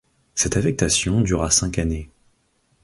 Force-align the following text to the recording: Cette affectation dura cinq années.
Cette 0.33 0.57
affectation 0.57 1.21
dura 1.21 1.51
cinq 1.51 1.77
années. 1.77 2.09